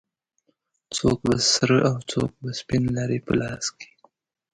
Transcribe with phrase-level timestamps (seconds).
[0.95, 3.89] څوک به سره او څوک به سپین لري په لاس کې